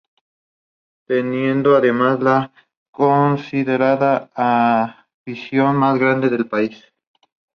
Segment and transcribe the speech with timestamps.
[1.07, 2.51] Teniendo además, la
[2.89, 6.83] considerada afición mas grande del país.